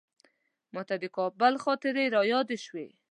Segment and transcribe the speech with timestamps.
[0.73, 2.87] ماته د کابل خاطرې رایادې شوې.